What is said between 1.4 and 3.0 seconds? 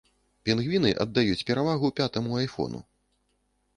перавагу пятаму айфону.